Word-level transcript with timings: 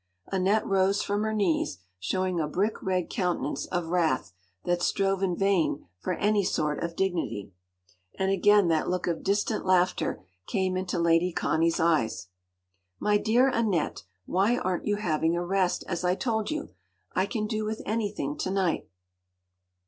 Annette 0.31 0.65
rose 0.65 1.03
from 1.03 1.21
her 1.21 1.31
knees, 1.31 1.77
showing 1.99 2.39
a 2.39 2.47
brick 2.47 2.81
red 2.81 3.07
countenance 3.07 3.67
of 3.67 3.89
wrath 3.89 4.33
that 4.63 4.81
strove 4.81 5.21
in 5.21 5.35
vain 5.37 5.85
for 5.99 6.13
any 6.13 6.43
sort 6.43 6.81
of 6.81 6.95
dignity. 6.95 7.53
And 8.17 8.31
again 8.31 8.67
that 8.69 8.89
look 8.89 9.05
of 9.05 9.21
distant 9.21 9.63
laughter 9.63 10.25
came 10.47 10.75
into 10.75 10.97
Lady 10.97 11.31
Connie’s 11.31 11.79
eyes. 11.79 12.29
“My 12.99 13.19
dear 13.19 13.47
Annette, 13.49 14.03
why 14.25 14.57
aren’t 14.57 14.87
you 14.87 14.95
having 14.95 15.35
a 15.35 15.45
rest, 15.45 15.83
as 15.87 16.03
I 16.03 16.15
told 16.15 16.49
you! 16.49 16.69
I 17.13 17.27
can 17.27 17.45
do 17.45 17.63
with 17.63 17.83
anything 17.85 18.35
to 18.39 18.49
night. 18.49 18.87